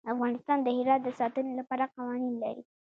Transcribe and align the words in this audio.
افغانستان 0.13 0.57
د 0.63 0.67
هرات 0.77 1.01
د 1.03 1.09
ساتنې 1.19 1.53
لپاره 1.59 1.91
قوانین 1.95 2.35
لري. 2.43 2.63